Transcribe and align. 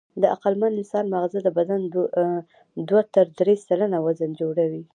د 0.21 0.23
عقلمن 0.33 0.71
انسان 0.77 1.05
ماغزه 1.13 1.39
د 1.43 1.49
بدن 1.57 1.81
دوه 2.89 3.01
تر 3.15 3.25
درې 3.39 3.55
سلنه 3.67 3.97
وزن 4.05 4.31
جوړوي. 4.41 4.83